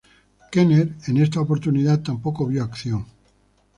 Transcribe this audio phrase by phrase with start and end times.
[0.51, 3.05] Kenner en esta oportunidad tampoco vio acción.